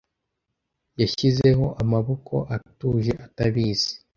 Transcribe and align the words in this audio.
Yashizeho 1.01 1.65
amaboko 1.83 2.33
atuje 2.55 3.13
atabizi. 3.25 3.91